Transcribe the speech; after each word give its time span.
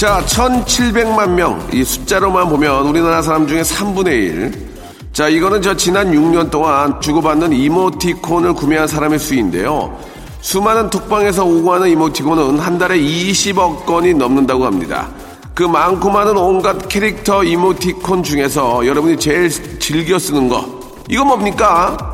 자 0.00 0.24
1700만 0.24 1.28
명 1.32 1.60
이 1.74 1.84
숫자로만 1.84 2.48
보면 2.48 2.86
우리나라 2.86 3.20
사람 3.20 3.46
중에 3.46 3.60
3분의 3.60 4.06
1 4.08 4.70
자 5.12 5.28
이거는 5.28 5.60
저 5.60 5.76
지난 5.76 6.10
6년 6.10 6.50
동안 6.50 6.98
주고받는 7.02 7.52
이모티콘을 7.52 8.54
구매한 8.54 8.88
사람의 8.88 9.18
수인데요 9.18 9.94
수많은 10.40 10.88
톡방에서 10.88 11.44
오고 11.44 11.68
가는 11.68 11.90
이모티콘은 11.90 12.60
한 12.60 12.78
달에 12.78 12.98
20억 12.98 13.84
건이 13.84 14.14
넘는다고 14.14 14.64
합니다. 14.64 15.10
그 15.54 15.64
많고 15.64 16.08
많은 16.08 16.34
온갖 16.34 16.88
캐릭터 16.88 17.44
이모티콘 17.44 18.22
중에서 18.22 18.86
여러분이 18.86 19.18
제일 19.18 19.50
즐겨 19.78 20.18
쓰는 20.18 20.48
거, 20.48 20.64
이거 21.10 21.26
뭡니까? 21.26 22.09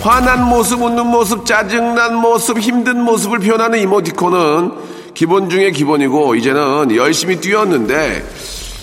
화난 0.00 0.48
모습, 0.48 0.82
웃는 0.82 1.06
모습, 1.06 1.44
짜증난 1.44 2.14
모습, 2.14 2.58
힘든 2.58 3.02
모습을 3.02 3.38
표현하는 3.40 3.80
이모티콘은 3.80 4.72
기본 5.12 5.50
중에 5.50 5.70
기본이고, 5.70 6.34
이제는 6.36 6.96
열심히 6.96 7.36
뛰었는데, 7.36 8.24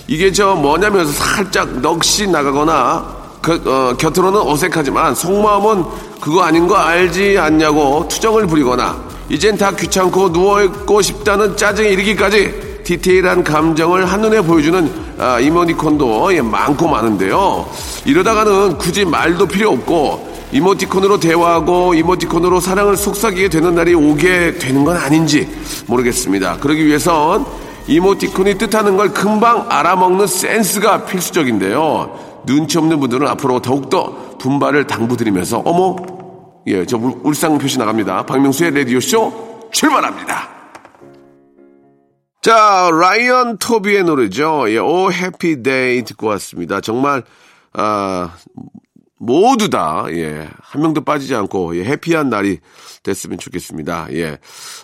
이게 0.07 0.31
저 0.31 0.55
뭐냐면서 0.55 1.11
살짝 1.11 1.81
넋이 1.81 2.27
나가거나 2.31 3.17
그, 3.41 3.61
어, 3.65 3.95
곁으로는 3.97 4.39
어색하지만 4.39 5.15
속마음은 5.15 5.83
그거 6.21 6.43
아닌 6.43 6.67
거 6.67 6.75
알지 6.75 7.37
않냐고 7.37 8.07
투정을 8.09 8.47
부리거나 8.47 8.97
이젠 9.29 9.57
다 9.57 9.71
귀찮고 9.71 10.29
누워있고 10.29 11.01
싶다는 11.01 11.57
짜증에 11.57 11.89
이르기까지 11.89 12.81
디테일한 12.83 13.43
감정을 13.43 14.05
한눈에 14.05 14.41
보여주는 14.41 14.89
아, 15.17 15.39
이모티콘도 15.39 16.33
예, 16.35 16.41
많고 16.41 16.87
많은데요. 16.87 17.69
이러다가는 18.05 18.77
굳이 18.77 19.03
말도 19.03 19.45
필요 19.47 19.71
없고 19.71 20.26
이모티콘으로 20.51 21.19
대화하고 21.19 21.93
이모티콘으로 21.93 22.59
사랑을 22.59 22.95
속삭이게 22.95 23.49
되는 23.49 23.75
날이 23.75 23.93
오게 23.93 24.57
되는 24.57 24.83
건 24.83 24.97
아닌지 24.97 25.47
모르겠습니다. 25.87 26.57
그러기 26.57 26.85
위해선 26.85 27.45
이모티콘이 27.87 28.57
뜻하는 28.57 28.97
걸 28.97 29.13
금방 29.13 29.65
알아먹는 29.69 30.27
센스가 30.27 31.05
필수적인데요. 31.05 32.43
눈치 32.45 32.77
없는 32.77 32.99
분들은 32.99 33.27
앞으로 33.27 33.61
더욱더 33.61 34.37
분발을 34.39 34.87
당부드리면서 34.87 35.59
어머 35.65 35.95
예, 36.67 36.85
저 36.85 36.97
울, 36.97 37.13
울상 37.23 37.57
표시 37.57 37.77
나갑니다. 37.77 38.25
박명수의 38.25 38.71
라디오 38.73 38.99
쇼 38.99 39.69
출발합니다. 39.71 40.49
자, 42.41 42.89
라이언 42.93 43.57
토비의 43.57 44.03
노래죠. 44.05 44.65
예, 44.69 44.77
Oh 44.77 45.11
Happy 45.11 45.63
Day 45.63 46.03
듣고 46.03 46.27
왔습니다. 46.27 46.79
정말 46.79 47.23
아 47.73 48.31
모두 49.19 49.69
다, 49.69 50.05
예, 50.11 50.47
한 50.61 50.81
명도 50.81 51.01
빠지지 51.01 51.33
않고, 51.35 51.77
예, 51.77 51.85
해피한 51.85 52.29
날이 52.29 52.59
됐으면 53.03 53.39
좋겠습니다. 53.39 54.07
예. 54.13 54.37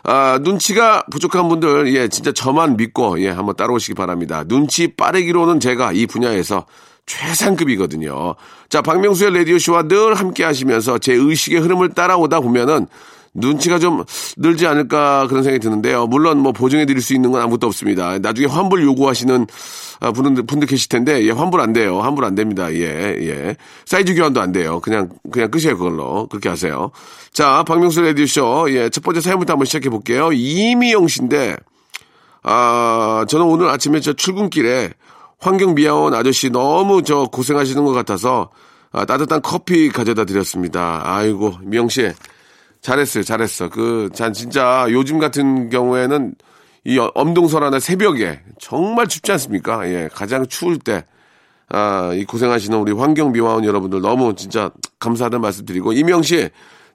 아, 0.03 0.39
눈치가 0.41 1.03
부족한 1.11 1.47
분들, 1.49 1.93
예, 1.93 2.07
진짜 2.07 2.31
저만 2.31 2.77
믿고, 2.77 3.21
예, 3.21 3.29
한번 3.29 3.55
따라오시기 3.55 3.93
바랍니다. 3.93 4.43
눈치 4.47 4.95
빠르기로는 4.95 5.59
제가 5.59 5.91
이 5.93 6.07
분야에서 6.07 6.65
최상급이거든요. 7.05 8.35
자, 8.69 8.81
박명수의 8.81 9.35
라디오쇼와 9.35 9.83
늘 9.83 10.15
함께 10.15 10.43
하시면서 10.43 10.97
제 10.97 11.13
의식의 11.13 11.59
흐름을 11.59 11.89
따라오다 11.89 12.39
보면은 12.39 12.87
눈치가 13.33 13.79
좀 13.79 14.03
늘지 14.37 14.67
않을까 14.67 15.27
그런 15.27 15.43
생각이 15.43 15.61
드는데요. 15.61 16.05
물론 16.07 16.39
뭐 16.39 16.51
보증해 16.51 16.85
드릴 16.85 17.01
수 17.01 17.13
있는 17.13 17.31
건 17.31 17.41
아무것도 17.41 17.67
없습니다. 17.67 18.19
나중에 18.19 18.47
환불 18.47 18.83
요구하시는 18.83 19.47
아, 19.99 20.11
분들, 20.11 20.43
분들 20.43 20.67
계실 20.67 20.89
텐데, 20.89 21.25
예, 21.25 21.31
환불 21.31 21.61
안 21.61 21.71
돼요. 21.71 22.01
환불 22.01 22.25
안 22.25 22.35
됩니다. 22.35 22.73
예, 22.73 23.15
예. 23.21 23.55
사이즈 23.85 24.13
교환도 24.13 24.41
안 24.41 24.51
돼요. 24.51 24.81
그냥, 24.81 25.09
그냥 25.31 25.49
끝이에요. 25.49 25.77
그걸로. 25.77 26.27
그렇게 26.27 26.49
하세요. 26.49 26.91
자, 27.31 27.63
박명수 27.63 28.01
라디오쇼. 28.01 28.67
예, 28.71 28.89
첫 28.89 29.01
번째 29.01 29.21
사연부터 29.21 29.53
한번 29.53 29.65
시작해 29.65 29.89
볼게요. 29.89 30.31
이미영 30.33 31.07
씨인데, 31.07 31.55
아, 32.43 33.25
저는 33.29 33.45
오늘 33.45 33.69
아침에 33.69 34.01
저 34.01 34.11
출근길에 34.11 34.91
환경미화원 35.39 36.13
아저씨 36.13 36.49
너무 36.49 37.03
저 37.03 37.25
고생하시는 37.31 37.83
것 37.85 37.93
같아서 37.93 38.49
아, 38.91 39.05
따뜻한 39.05 39.41
커피 39.41 39.89
가져다 39.89 40.25
드렸습니다. 40.25 41.01
아이고, 41.05 41.57
미영 41.61 41.87
씨. 41.87 42.11
잘했어요, 42.83 43.23
잘했어. 43.23 43.69
그, 43.69 44.09
전 44.13 44.33
진짜 44.33 44.85
요즘 44.91 45.17
같은 45.17 45.69
경우에는 45.69 46.35
이 46.85 46.99
엄동설 47.15 47.63
하나 47.63 47.79
새벽에 47.79 48.41
정말 48.59 49.07
춥지 49.07 49.31
않습니까? 49.31 49.87
예, 49.89 50.09
가장 50.13 50.45
추울 50.47 50.77
때, 50.77 51.05
아, 51.69 52.11
이 52.13 52.25
고생하시는 52.25 52.77
우리 52.77 52.91
환경미화원 52.91 53.63
여러분들 53.63 54.01
너무 54.01 54.35
진짜 54.35 54.69
감사하다는 54.99 55.41
말씀 55.41 55.65
드리고, 55.65 55.93
이명 55.93 56.21
씨, 56.21 56.49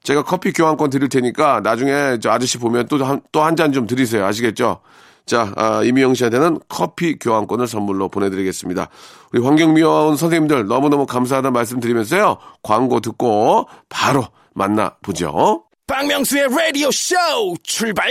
제가 0.05 0.23
커피 0.25 0.53
교환권 0.53 0.91
드릴 0.91 1.09
테니까 1.09 1.61
나중에 1.61 2.19
저 2.21 2.31
아저씨 2.31 2.59
보면 2.59 2.87
또 2.89 3.03
한, 3.05 3.21
또 3.33 3.43
한 3.43 3.57
잔 3.57 3.73
좀 3.73 3.87
드리세요. 3.87 4.25
아시겠죠? 4.27 4.81
자, 5.27 5.53
아, 5.57 5.83
이미영 5.83 6.15
씨한테는 6.15 6.61
커피 6.69 7.19
교환권을 7.19 7.67
선물로 7.67 8.09
보내드리겠습니다. 8.09 8.89
우리 9.33 9.43
환경미화원 9.43 10.17
선생님들 10.17 10.67
너무너무 10.67 11.07
감사하다는 11.07 11.53
말씀 11.53 11.81
드리면서요. 11.81 12.37
광고 12.63 13.01
듣고 13.01 13.67
바로 13.89 14.27
만나보죠. 14.55 15.65
박명수의 15.89 16.49
라디오 16.51 16.91
쇼 16.91 17.17
출발! 17.63 18.11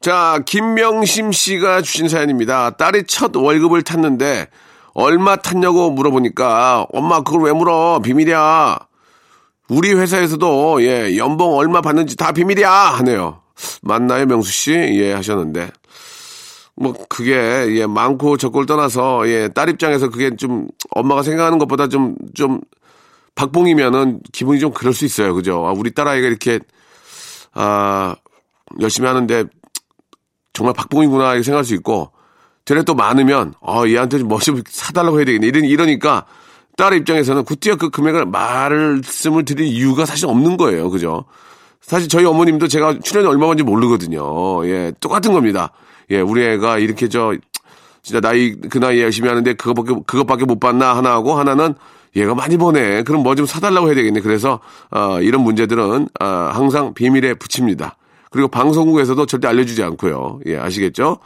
자, 0.00 0.38
김명심 0.46 1.32
씨가 1.32 1.82
주신 1.82 2.08
사연입니다. 2.08 2.70
딸이 2.70 3.02
첫 3.08 3.34
월급을 3.34 3.82
탔는데 3.82 4.46
얼마 4.94 5.34
탔냐고 5.34 5.90
물어보니까 5.90 6.86
엄마 6.92 7.22
그걸 7.22 7.42
왜 7.42 7.52
물어? 7.52 8.00
비밀이야. 8.02 8.78
우리 9.68 9.92
회사에서도 9.92 10.82
예, 10.84 11.16
연봉 11.16 11.56
얼마 11.56 11.80
받는지 11.80 12.16
다 12.16 12.30
비밀이야 12.30 12.70
하네요. 12.70 13.42
맞나요, 13.82 14.24
명수 14.26 14.52
씨? 14.52 14.70
예, 14.72 15.12
하셨는데. 15.12 15.70
뭐 16.76 16.94
그게 17.08 17.34
예 17.76 17.86
많고 17.86 18.36
적고를 18.36 18.66
떠나서 18.66 19.28
예 19.28 19.48
딸 19.52 19.68
입장에서 19.68 20.10
그게 20.10 20.36
좀 20.36 20.68
엄마가 20.90 21.24
생각하는 21.24 21.58
것보다 21.58 21.88
좀좀 21.88 22.60
박봉이면은 23.38 24.20
기분이 24.32 24.58
좀 24.58 24.72
그럴 24.72 24.92
수 24.92 25.04
있어요. 25.04 25.32
그죠? 25.32 25.64
아, 25.64 25.72
우리 25.72 25.92
딸아이가 25.92 26.26
이렇게 26.26 26.58
아 27.54 28.16
열심히 28.80 29.06
하는데 29.06 29.44
정말 30.52 30.74
박봉이구나 30.74 31.34
이렇게 31.34 31.44
생각할 31.44 31.64
수 31.64 31.74
있고 31.74 32.10
되레 32.64 32.82
또 32.82 32.94
많으면 32.94 33.54
어 33.60 33.84
얘한테 33.86 34.18
뭐좀 34.24 34.62
사달라고 34.68 35.18
해야 35.18 35.24
되겠네. 35.24 35.46
이러, 35.46 35.60
이러니까 35.60 36.26
딸 36.76 36.94
입장에서는 36.94 37.44
구티야 37.44 37.76
그 37.76 37.90
금액을 37.90 38.26
말씀을 38.26 39.44
드릴 39.44 39.66
이유가 39.66 40.04
사실 40.04 40.26
없는 40.26 40.56
거예요. 40.56 40.90
그죠? 40.90 41.24
사실 41.80 42.08
저희 42.08 42.24
어머님도 42.24 42.66
제가 42.66 42.98
출연이 42.98 43.28
얼마 43.28 43.46
만인지 43.46 43.62
모르거든요. 43.62 44.66
예 44.66 44.92
똑같은 45.00 45.32
겁니다. 45.32 45.72
예, 46.10 46.20
우리 46.20 46.42
애가 46.42 46.78
이렇게 46.78 47.08
저, 47.08 47.34
진짜 48.02 48.20
나이, 48.20 48.54
그 48.54 48.78
나이에 48.78 49.02
열심히 49.02 49.28
하는데 49.28 49.52
그것밖에, 49.54 50.00
그것밖에 50.06 50.44
못 50.46 50.58
받나 50.58 50.96
하나 50.96 51.10
하고 51.10 51.34
하나는 51.34 51.74
얘가 52.16 52.34
많이 52.34 52.56
버네. 52.56 53.02
그럼 53.02 53.22
뭐 53.22 53.34
좀 53.34 53.46
사달라고 53.46 53.86
해야 53.88 53.94
되겠네. 53.94 54.20
그래서, 54.20 54.60
어, 54.90 55.20
이런 55.20 55.42
문제들은, 55.42 56.08
어, 56.20 56.24
항상 56.52 56.94
비밀에 56.94 57.34
붙입니다. 57.34 57.96
그리고 58.30 58.48
방송국에서도 58.48 59.24
절대 59.26 59.48
알려주지 59.48 59.82
않고요. 59.82 60.40
예, 60.46 60.58
아시겠죠? 60.58 61.18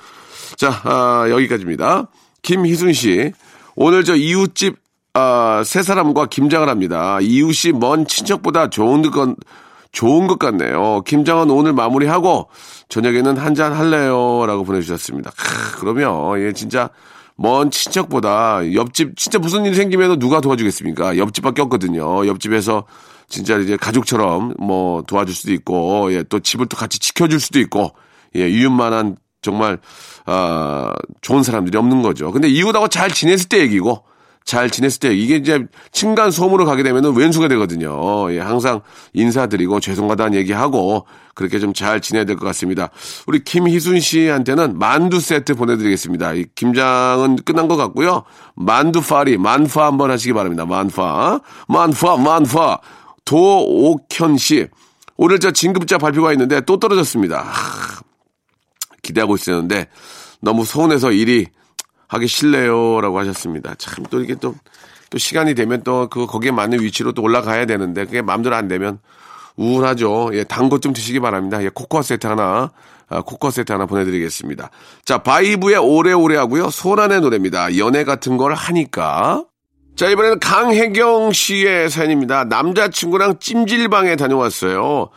자, 0.57 0.81
아, 0.85 1.27
여기까지입니다. 1.31 2.09
김희순 2.43 2.93
씨. 2.93 3.33
오늘 3.75 4.05
저 4.05 4.15
이웃집, 4.15 4.77
아, 5.15 5.63
세 5.65 5.83
사람과 5.83 6.27
김장을 6.27 6.69
합니다. 6.69 7.19
이웃이 7.21 7.73
먼 7.73 8.07
친척보다 8.07 8.69
좋은 8.71 9.03
건, 9.11 9.37
좋은 9.93 10.27
것 10.27 10.39
같네요. 10.39 11.03
김장은 11.07 11.51
오늘 11.51 11.73
마무리하고 11.73 12.49
저녁에는 12.89 13.37
한잔 13.37 13.73
할래요? 13.73 14.45
라고 14.47 14.65
보내주셨습니다. 14.65 15.31
크, 15.37 15.81
그러면, 15.81 16.41
예, 16.41 16.53
진짜, 16.53 16.91
먼 17.43 17.73
친척보다 17.73 18.61
옆집, 18.73 19.17
진짜 19.17 19.41
무슨 19.41 19.67
일 19.67 19.75
생기면 19.75 20.21
누가 20.21 20.41
도와주겠습니까? 20.41 21.19
옆집밖에 21.19 21.61
없거든요. 21.63 22.25
옆집에서 22.25 22.85
진짜 23.29 23.59
이제 23.59 23.77
가족처럼 23.77 24.55
뭐 24.61 25.03
도와줄 25.03 25.35
수도 25.35 25.53
있고, 25.53 26.15
예, 26.15 26.23
또 26.23 26.39
집을 26.39 26.67
또 26.67 26.77
같이 26.77 27.01
지켜줄 27.01 27.41
수도 27.41 27.59
있고, 27.59 27.95
예, 28.37 28.49
이웃만한 28.49 29.17
정말, 29.41 29.81
아, 30.25 30.95
좋은 31.21 31.43
사람들이 31.43 31.77
없는 31.77 32.03
거죠. 32.03 32.31
근데 32.31 32.47
이웃하고 32.47 32.87
잘 32.87 33.11
지냈을 33.11 33.49
때 33.49 33.59
얘기고, 33.59 34.05
잘 34.45 34.71
지냈을 34.71 35.01
때 35.01 35.15
이게 35.15 35.37
이제 35.37 35.67
층간 35.93 36.31
소음으로 36.31 36.65
가게 36.65 36.83
되면은 36.83 37.15
왼수가 37.17 37.49
되거든요. 37.49 38.33
예, 38.35 38.41
항상 38.41 38.81
인사드리고 39.13 39.81
죄송하다는 39.81 40.35
얘기하고 40.39 41.07
그렇게 41.35 41.59
좀 41.59 41.73
잘 41.73 42.01
지내야 42.01 42.25
될 42.25 42.37
것 42.37 42.45
같습니다. 42.47 42.91
우리 43.27 43.43
김희순 43.43 44.01
씨한테는 44.01 44.79
만두 44.79 45.21
세트 45.21 45.55
보내드리겠습니다. 45.55 46.35
이 46.35 46.47
김장은 46.55 47.37
끝난 47.45 47.67
것 47.69 47.77
같고요. 47.77 48.25
만두 48.55 49.01
파리, 49.01 49.39
만파 49.39 49.87
한번 49.87 50.11
하시기 50.11 50.33
바랍니다. 50.35 50.67
만파, 50.67 51.41
만파, 51.69 52.17
만파. 52.19 52.79
도옥현 53.25 54.37
씨. 54.39 54.69
오늘 55.17 55.39
저 55.39 55.51
진급자 55.51 55.99
발표가 55.99 56.33
있는데 56.33 56.61
또 56.63 56.79
떨어졌습니다. 56.79 57.41
하, 57.41 58.01
기대하고 59.03 59.37
있었는데 59.37 59.87
너무 60.41 60.65
서운해서 60.65 61.13
일이 61.13 61.47
하기 62.13 62.27
싫네요라고 62.27 63.19
하셨습니다. 63.19 63.75
참 63.79 64.05
또 64.11 64.21
이게 64.21 64.35
또, 64.35 64.55
또 65.11 65.19
시간이 65.19 65.55
되면 65.55 65.83
또 65.83 66.09
그 66.11 66.27
거기에 66.27 66.51
맞는 66.51 66.81
위치로 66.81 67.13
또 67.13 67.23
올라가야 67.23 67.67
되는데 67.67 68.05
그게 68.05 68.23
마음대로 68.23 68.55
안 68.57 68.69
되면 68.69 68.99
우울하죠. 69.57 70.31
예, 70.35 70.45
단 70.45 70.69
것 70.69 70.81
좀 70.81 70.93
드시기 70.93 71.21
바랍니다. 71.21 71.63
예, 71.63 71.69
코코아 71.69 72.03
세트 72.03 72.27
하나, 72.27 72.71
아, 73.09 73.21
코코아 73.23 73.51
세트 73.51 73.73
하나 73.73 73.87
보내드리겠습니다. 73.87 74.71
자, 75.05 75.19
바이브의 75.19 75.77
오래오래 75.77 76.37
하고요. 76.37 76.71
소란의 76.71 77.21
노래입니다. 77.21 77.77
연애 77.79 78.05
같은 78.05 78.37
걸 78.39 78.55
하니까. 78.55 79.45
자, 79.95 80.09
이번에는 80.09 80.41
강혜경 80.41 81.33
씨의 81.33 81.91
사연입니다. 81.91 82.45
남자친구랑 82.45 83.39
찜질방에 83.41 84.17
다녀왔어요. 84.17 85.11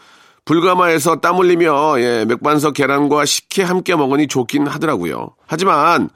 불가마에서 0.43 1.21
땀 1.21 1.37
흘리며, 1.37 1.95
예, 2.01 2.25
맥반석 2.25 2.73
계란과 2.73 3.23
식혜 3.25 3.63
함께 3.63 3.95
먹으니 3.95 4.27
좋긴 4.27 4.67
하더라고요. 4.67 5.29
하지만, 5.47 6.09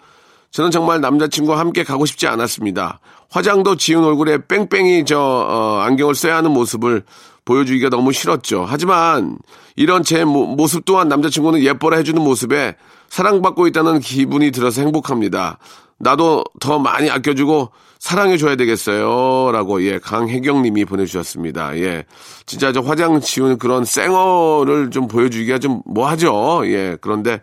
저는 0.52 0.72
정말 0.72 1.02
남자친구와 1.02 1.60
함께 1.60 1.84
가고 1.84 2.06
싶지 2.06 2.28
않았습니다. 2.28 3.00
화장도 3.30 3.76
지운 3.76 4.04
얼굴에 4.04 4.48
뺑뺑이 4.48 5.06
저, 5.06 5.20
어, 5.20 5.80
안경을 5.82 6.16
써야 6.16 6.38
하는 6.38 6.52
모습을 6.52 7.04
보여주기가 7.46 7.90
너무 7.90 8.12
싫었죠. 8.12 8.66
하지만 8.68 9.38
이런 9.76 10.04
제 10.04 10.24
모, 10.26 10.68
습 10.68 10.86
또한 10.86 11.08
남자친구는 11.08 11.62
예뻐라 11.64 11.98
해주는 11.98 12.22
모습에 12.22 12.76
사랑받고 13.10 13.68
있다는 13.68 14.00
기분이 14.00 14.52
들어서 14.52 14.82
행복합니다. 14.82 15.58
나도 16.00 16.44
더 16.60 16.80
많이 16.80 17.10
아껴주고 17.10 17.72
사랑해줘야 18.00 18.56
되겠어요. 18.56 19.52
라고, 19.52 19.84
예, 19.84 20.00
강혜경 20.00 20.62
님이 20.62 20.86
보내주셨습니다. 20.86 21.78
예. 21.80 22.06
진짜 22.46 22.72
저 22.72 22.80
화장 22.80 23.20
지운 23.20 23.58
그런 23.58 23.84
쌩얼을 23.84 24.90
좀 24.92 25.08
보여주기가 25.08 25.60
좀 25.60 25.82
뭐하죠. 25.86 26.62
예. 26.66 26.98
그런데, 27.02 27.42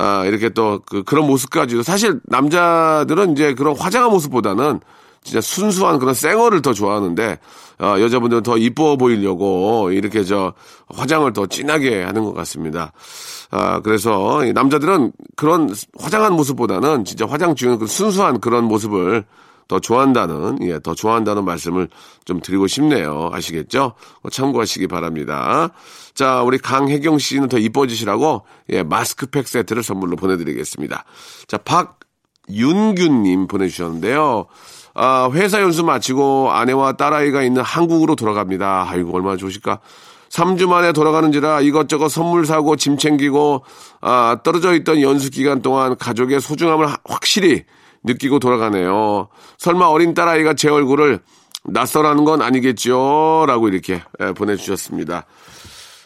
아, 0.00 0.24
이렇게 0.24 0.48
또 0.48 0.80
그, 0.86 1.02
그런 1.02 1.26
모습까지도 1.26 1.82
사실 1.82 2.20
남자들은 2.24 3.32
이제 3.32 3.54
그런 3.54 3.76
화장한 3.76 4.10
모습보다는 4.10 4.80
진짜 5.24 5.40
순수한 5.40 5.98
그런 5.98 6.14
쌩얼을 6.14 6.62
더 6.62 6.72
좋아하는데 6.72 7.38
어, 7.80 7.96
여자분들은 7.98 8.44
더 8.44 8.56
이뻐 8.56 8.96
보이려고 8.96 9.90
이렇게 9.90 10.22
저 10.22 10.54
화장을 10.88 11.30
더 11.32 11.46
진하게 11.46 12.02
하는 12.04 12.24
것 12.24 12.32
같습니다. 12.32 12.92
아, 13.50 13.80
그래서 13.80 14.42
남자들은 14.54 15.12
그런 15.36 15.74
화장한 15.98 16.32
모습보다는 16.34 17.04
진짜 17.04 17.26
화장 17.26 17.56
중에 17.56 17.76
그 17.76 17.86
순수한 17.86 18.40
그런 18.40 18.64
모습을 18.64 19.24
더 19.68 19.78
좋아한다는, 19.78 20.58
예, 20.62 20.80
더 20.80 20.94
좋아한다는 20.94 21.44
말씀을 21.44 21.88
좀 22.24 22.40
드리고 22.40 22.66
싶네요. 22.66 23.28
아시겠죠? 23.32 23.92
어, 24.22 24.30
참고하시기 24.30 24.86
바랍니다. 24.88 25.70
자, 26.14 26.42
우리 26.42 26.56
강혜경 26.56 27.18
씨는 27.18 27.48
더 27.48 27.58
이뻐지시라고, 27.58 28.44
예, 28.70 28.82
마스크팩 28.82 29.46
세트를 29.46 29.82
선물로 29.82 30.16
보내드리겠습니다. 30.16 31.04
자, 31.46 31.58
박윤규님 31.58 33.46
보내주셨는데요. 33.46 34.46
아, 34.94 35.30
회사 35.34 35.60
연수 35.60 35.84
마치고 35.84 36.50
아내와 36.50 36.94
딸아이가 36.94 37.42
있는 37.42 37.62
한국으로 37.62 38.16
돌아갑니다. 38.16 38.88
아이고, 38.90 39.14
얼마나 39.14 39.36
좋으실까. 39.36 39.80
3주 40.30 40.66
만에 40.66 40.92
돌아가는지라 40.92 41.62
이것저것 41.62 42.08
선물 42.08 42.46
사고 42.46 42.76
짐 42.76 42.96
챙기고, 42.96 43.64
아, 44.00 44.38
떨어져 44.42 44.74
있던 44.76 45.02
연수 45.02 45.30
기간 45.30 45.60
동안 45.60 45.96
가족의 45.96 46.40
소중함을 46.40 46.88
확실히 47.04 47.64
느끼고 48.04 48.38
돌아가네요. 48.38 49.28
설마 49.58 49.86
어린 49.86 50.14
딸아이가 50.14 50.54
제 50.54 50.68
얼굴을 50.68 51.20
낯설하는 51.64 52.24
건 52.24 52.40
아니겠죠? 52.42 53.44
라고 53.46 53.68
이렇게 53.68 54.02
예, 54.20 54.32
보내주셨습니다. 54.32 55.26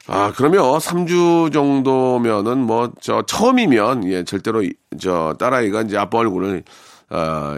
아, 0.09 0.33
그러면 0.37 0.63
3주 0.79 1.53
정도면은 1.53 2.59
뭐, 2.59 2.91
저, 3.01 3.23
처음이면, 3.23 4.05
예, 4.11 4.25
절대로, 4.25 4.65
저, 5.01 5.37
딸아이가 5.39 5.83
이제 5.83 5.97
아빠 5.97 6.19
얼굴을, 6.19 6.65
어, 7.11 7.57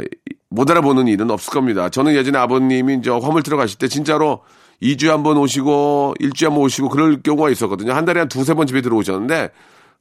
못 0.51 0.71
알아보는 0.71 1.09
일은 1.09 1.31
없을 1.31 1.53
겁니다. 1.53 1.89
저는 1.89 2.15
예전에 2.15 2.37
아버님이 2.39 3.01
저 3.03 3.17
화물 3.19 3.43
들어가실 3.43 3.79
때 3.79 3.89
진짜로 3.89 4.43
2주에 4.83 5.09
한 5.09 5.23
번 5.23 5.39
오시고, 5.39 6.15
1주에 6.21 6.45
한 6.45 6.55
번 6.55 6.65
오시고, 6.65 6.91
그럴 6.91 7.23
경우가 7.23 7.49
있었거든요. 7.49 7.95
한 7.95 8.05
달에 8.05 8.21
한 8.21 8.29
두세 8.29 8.53
번 8.53 8.67
집에 8.67 8.83
들어오셨는데, 8.83 9.49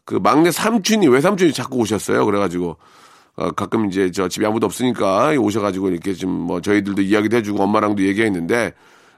그 0.03 0.15
막내 0.21 0.51
삼촌이, 0.51 1.07
외삼촌이 1.07 1.53
자꾸 1.53 1.77
오셨어요. 1.77 2.25
그래가지고, 2.25 2.75
어, 3.35 3.51
가끔 3.51 3.87
이제 3.87 4.11
저 4.11 4.27
집에 4.27 4.45
아무도 4.45 4.65
없으니까 4.65 5.33
오셔가지고 5.39 5.89
이렇게 5.89 6.13
좀 6.13 6.31
뭐 6.43 6.61
저희들도 6.61 7.01
이야기도 7.01 7.37
해주고 7.37 7.63
엄마랑도 7.63 8.03
얘기했는데 8.03 8.73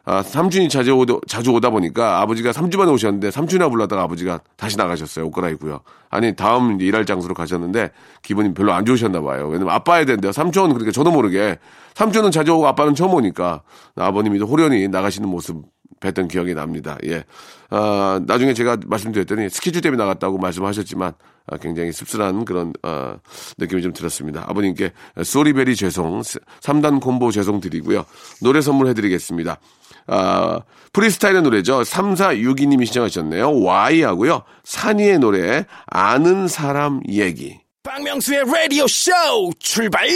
아, 0.07 0.21
삼촌이 0.21 0.69
자주 0.69 0.91
오다, 0.93 1.15
자주 1.27 1.51
오다 1.51 1.71
보니까 1.71 2.21
아버지가 2.21 2.51
3주 2.51 2.77
만에 2.77 2.91
오셨는데 2.91 3.31
삼촌이나 3.31 3.69
불렀다가 3.69 4.03
아버지가 4.03 4.39
다시 4.55 4.77
나가셨어요. 4.77 5.25
옷 5.25 5.31
갈아입고요. 5.31 5.79
아니, 6.11 6.35
다음 6.35 6.75
이제 6.75 6.85
일할 6.85 7.05
장소로 7.07 7.33
가셨는데 7.33 7.89
기분이 8.21 8.53
별로 8.53 8.71
안 8.73 8.85
좋으셨나 8.85 9.21
봐요. 9.21 9.47
왜냐면 9.47 9.73
아빠 9.73 9.95
해야 9.95 10.05
되는데 10.05 10.31
삼촌 10.31 10.69
그러니까 10.73 10.91
저도 10.91 11.09
모르게 11.09 11.57
삼촌은 11.95 12.29
자주 12.29 12.53
오고 12.53 12.67
아빠는 12.67 12.93
처음 12.93 13.15
오니까 13.15 13.63
아버님이 13.95 14.39
호련히 14.41 14.87
나가시는 14.87 15.27
모습 15.27 15.63
뵀던 15.99 16.27
기억이 16.27 16.53
납니다. 16.53 16.97
예. 17.05 17.23
아, 17.69 18.21
나중에 18.25 18.53
제가 18.53 18.77
말씀드렸더니 18.85 19.49
스케줄 19.49 19.81
때문에 19.81 20.01
나갔다고 20.01 20.37
말씀하셨지만 20.37 21.13
아, 21.47 21.57
굉장히 21.57 21.91
씁쓸한 21.91 22.45
그런 22.45 22.73
아, 22.83 23.17
느낌이 23.57 23.81
좀 23.81 23.93
들었습니다. 23.93 24.45
아버님께 24.47 24.91
소리베리 25.23 25.75
죄송, 25.75 26.21
3단 26.21 27.01
콤보 27.01 27.31
죄송 27.31 27.59
드리고요. 27.59 28.05
노래 28.41 28.61
선물해 28.61 28.93
드리겠습니다. 28.93 29.59
아, 30.07 30.59
프리스타일의 30.93 31.41
노래죠. 31.41 31.81
3462님이 31.81 32.85
신청하셨네요. 32.85 33.61
Y하고요. 33.61 34.43
산이의 34.63 35.19
노래, 35.19 35.65
아는 35.87 36.47
사람 36.47 37.01
얘기. 37.09 37.59
박명수의 37.83 38.45
라디오 38.45 38.87
쇼 38.87 39.11
출발! 39.59 40.07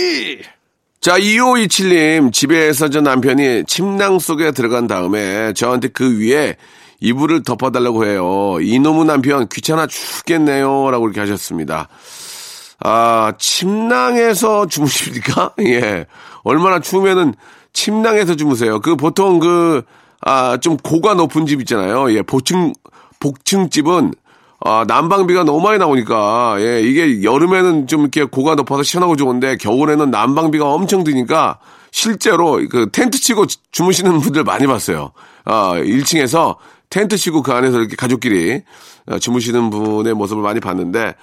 자, 1.02 1.18
2527님, 1.18 2.34
집에서 2.34 2.90
저 2.90 3.00
남편이 3.00 3.64
침낭 3.68 4.20
속에 4.20 4.52
들어간 4.52 4.86
다음에 4.86 5.54
저한테 5.54 5.88
그 5.88 6.20
위에 6.20 6.58
이불을 7.00 7.44
덮어달라고 7.44 8.06
해요. 8.06 8.58
이놈의 8.60 9.06
남편 9.06 9.48
귀찮아 9.48 9.88
죽겠네요. 9.88 10.92
라고 10.92 11.06
이렇게 11.08 11.22
하셨습니다. 11.22 11.88
아, 12.82 13.32
침낭에서 13.38 14.68
주무십니까? 14.68 15.54
예. 15.64 16.06
얼마나 16.44 16.82
추우면은 16.82 17.34
침낭에서 17.72 18.36
주무세요. 18.36 18.82
그 18.82 18.98
보통 18.98 19.40
그, 19.40 19.84
아, 20.20 20.58
좀 20.58 20.76
고가 20.76 21.14
높은 21.14 21.46
집 21.46 21.62
있잖아요. 21.62 22.12
예, 22.14 22.22
복층, 22.24 22.74
복층집은 23.22 24.14
아, 24.62 24.84
난방비가 24.88 25.44
너무 25.46 25.62
많이 25.62 25.78
나오니까, 25.78 26.58
예, 26.60 26.82
이게 26.82 27.24
여름에는 27.24 27.88
좀 27.88 28.02
이렇게 28.02 28.26
고가 28.26 28.56
높아서 28.56 28.84
시원하고 28.84 29.16
좋은데, 29.16 29.56
겨울에는 29.58 30.12
난방비가 30.12 30.66
엄청 30.66 31.04
드니까, 31.04 31.60
실제로 31.92 32.60
그 32.70 32.90
텐트 32.92 33.20
치고 33.20 33.46
주무시는 33.72 34.20
분들 34.20 34.44
많이 34.44 34.68
봤어요. 34.68 35.12
아, 35.46 35.74
1층에서 35.76 36.58
텐트 36.90 37.18
치고 37.18 37.42
그 37.42 37.54
안에서 37.54 37.80
이렇게 37.80 37.96
가족끼리 37.96 38.62
어, 39.08 39.18
주무시는 39.18 39.70
분의 39.70 40.14
모습을 40.14 40.44
많이 40.44 40.60
봤는데, 40.60 41.16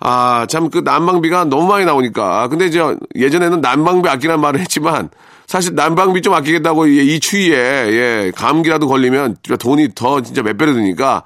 아, 0.00 0.46
참 0.48 0.70
그 0.70 0.78
난방비가 0.78 1.44
너무 1.44 1.66
많이 1.68 1.84
나오니까. 1.84 2.48
근데 2.48 2.64
이제 2.66 2.80
예전에는 3.14 3.60
난방비 3.60 4.08
아끼란 4.08 4.40
말을 4.40 4.58
했지만, 4.60 5.10
사실 5.46 5.74
난방비 5.74 6.22
좀 6.22 6.32
아끼겠다고 6.32 6.86
이 6.86 7.18
추위에 7.20 7.56
예, 7.56 8.32
감기라도 8.34 8.86
걸리면 8.86 9.36
돈이 9.58 9.88
더 9.96 10.22
진짜 10.22 10.42
몇 10.42 10.56
배로 10.56 10.72
드니까 10.72 11.24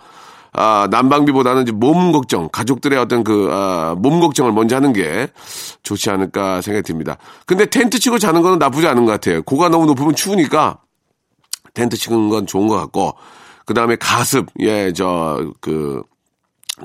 아, 0.56 0.86
난방비보다는 0.90 1.66
몸 1.80 2.12
걱정, 2.12 2.48
가족들의 2.48 2.96
어떤 2.98 3.24
그, 3.24 3.48
아, 3.50 3.96
몸 3.98 4.20
걱정을 4.20 4.52
먼저 4.52 4.76
하는 4.76 4.92
게 4.92 5.28
좋지 5.82 6.10
않을까 6.10 6.60
생각이 6.60 6.84
듭니다. 6.86 7.16
근데 7.44 7.66
텐트 7.66 7.98
치고 7.98 8.18
자는 8.18 8.40
거는 8.42 8.58
나쁘지 8.58 8.86
않은 8.86 9.04
것 9.04 9.10
같아요. 9.12 9.42
고가 9.42 9.68
너무 9.68 9.86
높으면 9.86 10.14
추우니까 10.14 10.78
텐트 11.74 11.96
치는 11.96 12.28
건 12.28 12.46
좋은 12.46 12.68
것 12.68 12.76
같고, 12.76 13.14
그 13.66 13.74
다음에 13.74 13.96
가습, 13.96 14.46
예, 14.60 14.92
저, 14.92 15.44
그, 15.60 16.02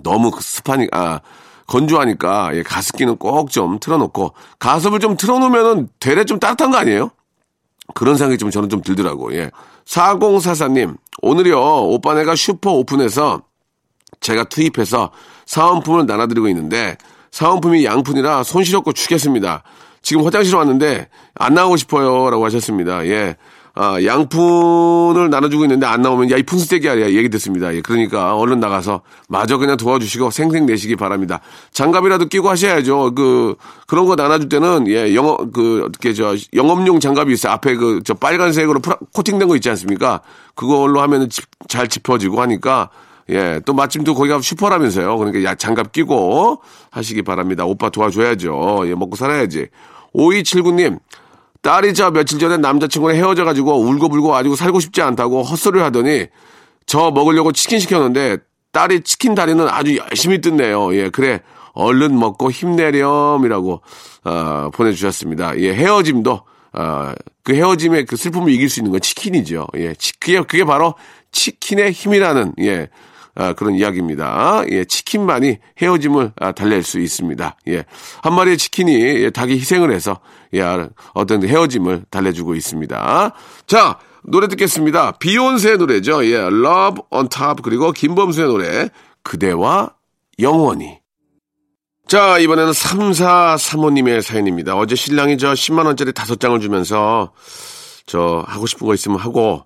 너무 0.02 0.32
그 0.32 0.42
습하니, 0.42 0.88
아, 0.92 1.20
건조하니까, 1.68 2.56
예, 2.56 2.64
가습기는 2.64 3.18
꼭 3.18 3.50
좀 3.52 3.80
틀어놓고, 3.80 4.34
가습을 4.58 5.00
좀 5.00 5.16
틀어놓으면은 5.16 5.90
되레 6.00 6.26
좀 6.26 6.40
따뜻한 6.40 6.72
거 6.72 6.78
아니에요? 6.78 7.12
그런 7.94 8.18
생각이 8.18 8.40
좀 8.40 8.50
저는 8.50 8.70
좀 8.70 8.82
들더라고. 8.82 9.34
예. 9.36 9.52
4044님, 9.86 10.98
오늘요, 11.22 11.60
오빠네가 11.90 12.36
슈퍼 12.36 12.72
오픈해서 12.72 13.42
제가 14.22 14.46
투입해서 14.46 15.12
사은품을 15.46 16.06
나눠드리고 16.06 16.48
있는데, 16.50 16.98
사은품이 17.32 17.86
양푼이라 17.86 18.44
손실없고 18.44 18.94
죽겠습니다. 18.94 19.64
지금 20.02 20.26
화장실 20.26 20.56
왔는데 20.56 21.10
안 21.36 21.54
나가고 21.54 21.78
싶어요 21.78 22.30
라고 22.30 22.46
하셨습니다. 22.46 23.06
예. 23.08 23.36
아, 23.76 24.02
양푼을 24.04 25.30
나눠주고 25.30 25.64
있는데 25.66 25.86
안 25.86 26.02
나오면 26.02 26.32
야 26.32 26.38
이 26.38 26.44
푼스테기야 26.44 27.12
얘기 27.12 27.30
듣습니다. 27.30 27.74
예, 27.74 27.82
그러니까 27.82 28.36
얼른 28.36 28.60
나가서 28.60 29.02
마저 29.30 29.58
그냥 29.58 29.78
도와주시고 29.78 30.32
생생 30.32 30.66
내시기 30.66 30.96
바랍니다. 30.96 31.40
장갑이라도 31.72 32.26
끼고 32.26 32.50
하셔야죠. 32.50 33.14
그 33.16 33.56
그런 33.88 34.06
거 34.06 34.16
나눠줄 34.16 34.50
때는 34.50 34.88
예 34.88 35.14
영업 35.16 35.54
그 35.54 35.84
어떻게 35.86 36.14
저 36.14 36.36
영업용 36.54 37.00
장갑이 37.00 37.32
있어요. 37.34 37.54
앞에 37.54 37.76
그 37.76 38.02
저 38.04 38.14
빨간색으로 38.16 38.82
코팅된 39.14 39.48
거 39.48 39.56
있지 39.56 39.70
않습니까? 39.70 40.22
그걸로 40.56 41.00
하면은 41.02 41.30
집, 41.30 41.46
잘 41.70 41.88
짚어지고 41.88 42.42
하니까 42.42 42.90
예, 43.30 43.60
또 43.66 43.74
마침 43.74 44.04
또 44.04 44.16
거기가 44.16 44.42
슈퍼라면서요. 44.42 45.18
그러니까 45.18 45.44
야, 45.50 45.56
장갑 45.56 45.92
끼고 45.92 46.62
하시기 46.92 47.22
바랍니다. 47.22 47.66
오빠 47.66 47.90
도와줘야죠. 47.90 48.84
예, 48.86 48.96
먹고 48.96 49.16
살아야지. 49.16 49.68
5279님, 50.14 51.00
딸이 51.62 51.94
저 51.94 52.12
며칠 52.12 52.40
전에 52.40 52.58
남자친구랑 52.58 53.18
헤어져가지고 53.18 53.82
울고불고 53.82 54.30
가지고 54.30 54.56
살고 54.56 54.80
싶지 54.80 55.02
않다고 55.02 55.44
헛소리를 55.44 55.86
하더니 55.86 56.28
저 56.86 57.12
먹으려고 57.12 57.52
치킨 57.52 57.80
시켰는데 57.80 58.38
딸이 58.72 59.02
치킨 59.02 59.36
다리는 59.36 59.68
아주 59.68 59.98
열심히 59.98 60.42
뜯네요. 60.42 60.96
예, 60.96 61.10
그래. 61.10 61.42
얼른 61.74 62.18
먹고 62.18 62.52
힘내렴이라고, 62.52 63.82
어, 64.26 64.70
보내주셨습니다. 64.74 65.58
예, 65.60 65.74
헤어짐도, 65.74 66.42
어, 66.74 67.14
그 67.44 67.54
헤어짐의 67.54 68.06
그 68.06 68.16
슬픔을 68.16 68.52
이길 68.52 68.70
수 68.70 68.80
있는 68.80 68.92
건 68.92 69.02
치킨이죠. 69.02 69.68
예, 69.76 69.94
치, 69.96 70.20
그게, 70.20 70.42
그게 70.42 70.66
바로 70.66 70.96
치킨의 71.32 71.92
힘이라는, 71.92 72.54
예, 72.62 72.90
아, 73.40 73.54
그런 73.54 73.74
이야기입니다. 73.74 74.64
예, 74.70 74.84
치킨만이 74.84 75.60
헤어짐을 75.82 76.34
아, 76.42 76.52
달랠 76.52 76.84
수 76.84 77.00
있습니다. 77.00 77.56
예, 77.70 77.86
한 78.22 78.34
마리의 78.34 78.58
치킨이 78.58 78.94
예, 78.94 79.30
닭이 79.30 79.54
희생을 79.54 79.94
해서 79.94 80.20
예, 80.54 80.62
어떤 81.14 81.48
헤어짐을 81.48 82.04
달래주고 82.10 82.56
있습니다. 82.56 83.34
자, 83.66 84.00
노래 84.26 84.50
듣겠습니다. 84.50 85.14
비욘세의 85.14 85.78
노래죠. 85.78 86.26
예, 86.26 86.36
Love 86.36 87.04
on 87.12 87.30
Top 87.30 87.62
그리고 87.64 87.94
김범수의 87.94 88.48
노래 88.50 88.90
그대와 89.24 89.94
영원히. 90.40 91.00
자, 92.10 92.40
이번에는 92.40 92.74
3435님의 92.74 94.22
사연입니다. 94.22 94.76
어제 94.76 94.96
신랑이 94.96 95.38
저 95.38 95.54
10만원짜리 95.54 96.14
다섯 96.14 96.42
장을 96.42 96.60
주면서 96.60 97.32
저 98.06 98.44
하고 98.48 98.66
싶은 98.66 98.86
거 98.86 98.94
있으면 98.94 99.18
하고 99.18 99.64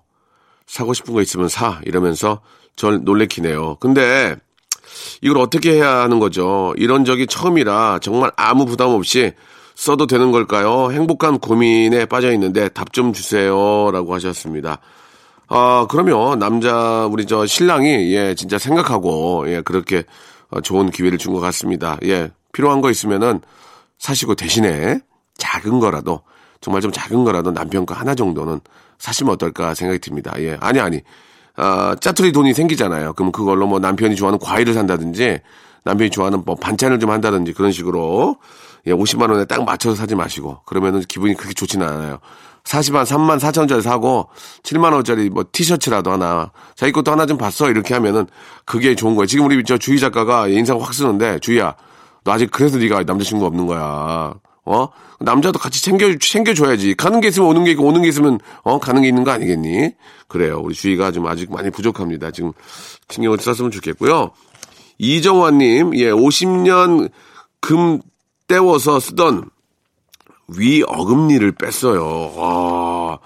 사고 0.64 0.94
싶은 0.94 1.12
거 1.12 1.22
있으면 1.22 1.48
사 1.48 1.80
이러면서 1.84 2.40
절 2.76 3.04
놀래키네요. 3.04 3.76
근데 3.80 4.36
이걸 5.22 5.38
어떻게 5.38 5.72
해야 5.72 6.00
하는 6.00 6.18
거죠? 6.18 6.74
이런 6.76 7.04
적이 7.04 7.26
처음이라 7.26 7.98
정말 8.02 8.30
아무 8.36 8.66
부담 8.66 8.90
없이 8.90 9.32
써도 9.74 10.06
되는 10.06 10.30
걸까요? 10.32 10.90
행복한 10.92 11.38
고민에 11.38 12.06
빠져 12.06 12.32
있는데 12.32 12.68
답 12.68 12.92
좀 12.92 13.12
주세요라고 13.12 14.14
하셨습니다. 14.14 14.78
아, 15.48 15.86
그러면 15.90 16.38
남자 16.38 17.06
우리 17.06 17.26
저 17.26 17.44
신랑이 17.46 18.14
예, 18.14 18.34
진짜 18.34 18.56
생각하고 18.58 19.44
예, 19.48 19.60
그렇게 19.62 20.04
어, 20.50 20.60
좋은 20.60 20.90
기회를 20.90 21.18
준 21.18 21.32
것 21.32 21.40
같습니다. 21.40 21.98
예. 22.04 22.30
필요한 22.52 22.80
거 22.80 22.90
있으면은 22.90 23.40
사시고 23.98 24.36
대신에 24.36 25.00
작은 25.38 25.80
거라도 25.80 26.20
정말 26.60 26.80
좀 26.80 26.92
작은 26.92 27.24
거라도 27.24 27.50
남편 27.52 27.84
거 27.84 27.94
하나 27.94 28.14
정도는 28.14 28.60
사시면 28.98 29.32
어떨까 29.34 29.74
생각이 29.74 29.98
듭니다. 29.98 30.32
예. 30.38 30.56
아니 30.60 30.78
아니. 30.80 31.00
아, 31.56 31.94
짜투리 32.00 32.32
돈이 32.32 32.54
생기잖아요. 32.54 33.12
그럼 33.14 33.32
그걸로 33.32 33.66
뭐 33.66 33.78
남편이 33.78 34.16
좋아하는 34.16 34.38
과일을 34.38 34.74
산다든지 34.74 35.40
남편이 35.84 36.10
좋아하는 36.10 36.42
뭐 36.44 36.54
반찬을 36.56 36.98
좀 36.98 37.10
한다든지 37.10 37.52
그런 37.52 37.70
식으로 37.70 38.36
예, 38.86 38.92
50만 38.92 39.30
원에 39.30 39.44
딱 39.44 39.64
맞춰서 39.64 39.96
사지 39.96 40.14
마시고 40.14 40.60
그러면은 40.64 41.00
기분이 41.00 41.34
그렇게 41.34 41.54
좋지는 41.54 41.86
않아요. 41.86 42.18
40만, 42.64 43.04
3만 43.04 43.38
4천 43.38 43.58
원짜리 43.58 43.82
사고 43.82 44.28
7만 44.62 44.94
원짜리 44.94 45.28
뭐 45.28 45.44
티셔츠라도 45.52 46.10
하나 46.10 46.50
자기 46.74 46.92
것도 46.92 47.12
하나 47.12 47.26
좀 47.26 47.36
봤어 47.36 47.68
이렇게 47.70 47.92
하면은 47.94 48.26
그게 48.64 48.94
좋은 48.94 49.14
거예요. 49.14 49.26
지금 49.26 49.44
우리 49.46 49.62
저 49.64 49.76
주희 49.76 50.00
작가가 50.00 50.48
인상 50.48 50.80
확 50.80 50.94
쓰는데 50.94 51.38
주희야 51.40 51.76
너 52.24 52.32
아직 52.32 52.50
그래서 52.50 52.78
네가 52.78 53.02
남자친구 53.04 53.44
없는 53.44 53.66
거야. 53.66 54.34
어? 54.66 54.88
남자도 55.20 55.58
같이 55.58 55.82
챙겨, 55.82 56.16
챙겨줘야지. 56.18 56.94
가는 56.94 57.20
게 57.20 57.28
있으면 57.28 57.48
오는 57.48 57.64
게 57.64 57.72
있고, 57.72 57.84
오는 57.84 58.02
게 58.02 58.08
있으면, 58.08 58.38
어, 58.62 58.78
가는 58.78 59.02
게 59.02 59.08
있는 59.08 59.24
거 59.24 59.30
아니겠니? 59.30 59.90
그래요. 60.28 60.60
우리 60.62 60.74
주희가 60.74 61.12
좀 61.12 61.26
아직 61.26 61.52
많이 61.52 61.70
부족합니다. 61.70 62.30
지금 62.30 62.52
신경을 63.10 63.38
썼으면 63.38 63.70
좋겠고요. 63.70 64.30
이정환님, 64.98 65.96
예, 65.96 66.10
50년 66.10 67.10
금 67.60 68.00
떼워서 68.48 69.00
쓰던 69.00 69.48
위 70.48 70.82
어금니를 70.86 71.52
뺐어요. 71.52 72.32
와, 72.36 73.18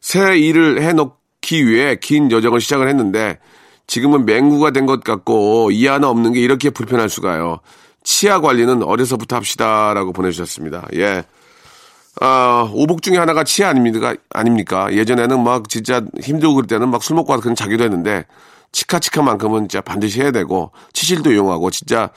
새 0.00 0.38
일을 0.38 0.82
해놓기 0.82 1.66
위해 1.66 1.96
긴 2.00 2.30
여정을 2.30 2.60
시작을 2.60 2.88
했는데, 2.88 3.38
지금은 3.86 4.26
맹구가 4.26 4.70
된 4.72 4.86
것 4.86 5.02
같고, 5.02 5.70
이 5.70 5.86
하나 5.86 6.08
없는 6.10 6.32
게 6.34 6.40
이렇게 6.40 6.70
불편할 6.70 7.08
수가요. 7.08 7.60
치아 8.04 8.40
관리는 8.40 8.82
어려서부터 8.82 9.36
합시다라고 9.36 10.12
보내주셨습니다. 10.12 10.86
예. 10.94 11.24
아, 12.20 12.68
오복 12.72 13.02
중에 13.02 13.16
하나가 13.16 13.44
치아 13.44 13.68
아닙니까? 13.68 14.16
아닙니까? 14.30 14.92
예전에는 14.92 15.42
막 15.44 15.68
진짜 15.68 16.02
힘들고 16.20 16.54
그럴 16.54 16.66
때는 16.66 16.88
막 16.90 17.02
술 17.02 17.14
먹고 17.16 17.32
와서 17.32 17.42
그냥 17.42 17.54
자기도 17.54 17.84
했는데 17.84 18.24
치카치카만큼은 18.72 19.68
진짜 19.68 19.80
반드시 19.80 20.20
해야 20.20 20.30
되고 20.30 20.72
치실도 20.92 21.32
이용하고 21.32 21.70
진짜 21.70 22.10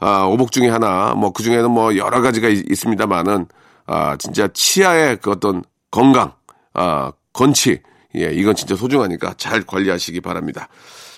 아, 0.00 0.24
오복 0.24 0.52
중에 0.52 0.68
하나 0.68 1.14
뭐 1.14 1.32
그 1.32 1.42
중에는 1.42 1.70
뭐 1.70 1.96
여러 1.96 2.20
가지가 2.22 2.48
있, 2.48 2.74
습니다만은 2.74 3.46
아, 3.86 4.16
진짜 4.16 4.48
치아의 4.52 5.18
그 5.18 5.30
어떤 5.32 5.62
건강, 5.90 6.32
아, 6.74 7.12
건치 7.32 7.82
예, 8.16 8.30
이건 8.32 8.54
진짜 8.54 8.74
소중하니까 8.76 9.34
잘 9.36 9.62
관리하시기 9.62 10.20
바랍니다. 10.22 10.68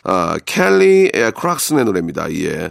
아, 0.04 0.36
켈리 0.44 1.10
크락슨의 1.36 1.84
노래입니다. 1.84 2.32
예. 2.32 2.70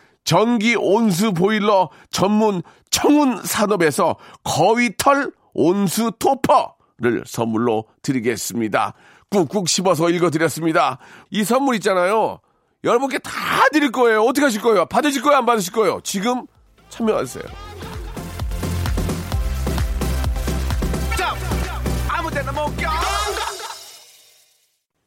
전기 0.35 0.77
온수 0.77 1.33
보일러 1.33 1.89
전문 2.09 2.63
청운 2.89 3.43
산업에서 3.43 4.15
거위털 4.45 5.29
온수 5.53 6.13
토퍼를 6.19 7.25
선물로 7.27 7.83
드리겠습니다. 8.01 8.93
꾹꾹 9.29 9.65
씹어서 9.67 10.09
읽어드렸습니다. 10.09 10.99
이 11.31 11.43
선물 11.43 11.75
있잖아요. 11.75 12.39
여러분께 12.85 13.19
다 13.19 13.31
드릴 13.73 13.91
거예요. 13.91 14.21
어떻게 14.23 14.45
하실 14.45 14.61
거예요? 14.61 14.85
받으실 14.85 15.21
거예요? 15.21 15.39
안 15.39 15.45
받으실 15.45 15.73
거예요? 15.73 15.99
지금 16.01 16.45
참여하세요. 16.87 17.43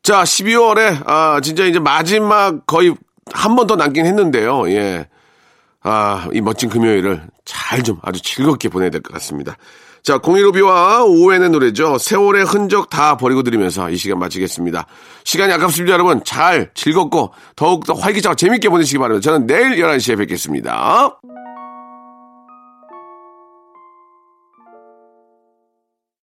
자, 0.02 0.22
12월에, 0.22 1.02
아, 1.08 1.40
진짜 1.42 1.64
이제 1.64 1.78
마지막 1.78 2.66
거의 2.66 2.94
한 3.32 3.56
번 3.56 3.66
더 3.66 3.74
남긴 3.76 4.04
했는데요. 4.04 4.68
예. 4.70 5.08
아, 5.84 6.28
이 6.32 6.40
멋진 6.40 6.68
금요일을 6.70 7.22
잘 7.44 7.82
좀 7.82 7.98
아주 8.02 8.20
즐겁게 8.22 8.68
보내야 8.68 8.90
될 8.90 9.02
것 9.02 9.12
같습니다. 9.14 9.56
자, 10.02 10.18
015B와 10.18 11.06
오웬의 11.06 11.50
노래죠. 11.50 11.96
세월의 11.98 12.44
흔적 12.44 12.90
다 12.90 13.16
버리고 13.16 13.42
드리면서 13.42 13.88
이 13.90 13.96
시간 13.96 14.18
마치겠습니다. 14.18 14.86
시간이 15.24 15.52
아깝습니다, 15.52 15.94
여러분. 15.94 16.22
잘, 16.24 16.70
즐겁고, 16.74 17.32
더욱더 17.56 17.94
활기차고 17.94 18.36
재밌게 18.36 18.68
보내시기 18.68 18.98
바랍니다. 18.98 19.30
저는 19.30 19.46
내일 19.46 19.76
11시에 19.76 20.18
뵙겠습니다. 20.18 21.18